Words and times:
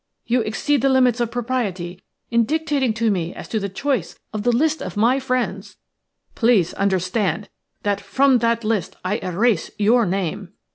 You 0.25 0.41
exceed 0.41 0.81
the 0.81 0.89
limits 0.89 1.19
of 1.19 1.29
propriety 1.29 2.01
in 2.31 2.43
dictating 2.45 2.91
to 2.95 3.11
me 3.11 3.35
as 3.35 3.47
to 3.49 3.59
the 3.59 3.69
choice 3.69 4.17
of 4.33 4.41
the 4.41 4.51
list 4.51 4.81
of 4.81 4.97
my 4.97 5.19
friends. 5.19 5.77
Please 6.33 6.73
understand 6.73 7.49
that 7.83 8.01
from 8.01 8.39
that 8.39 8.63
list 8.63 8.95
I 9.05 9.17
erase 9.17 9.69
your 9.77 10.07
name." 10.07 10.53